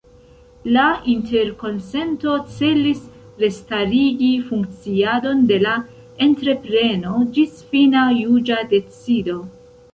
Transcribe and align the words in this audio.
La 0.75 0.85
interkonsento 1.11 2.37
celis 2.53 3.03
restarigi 3.45 4.31
funkciadon 4.49 5.45
de 5.53 5.61
la 5.67 5.77
entrepreno 6.29 7.17
ĝis 7.39 7.57
fina 7.77 8.11
juĝa 8.25 8.61
decido. 8.77 9.41